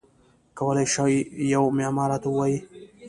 [0.57, 1.11] کولای شی
[1.53, 2.57] یوه معما راته ووایی؟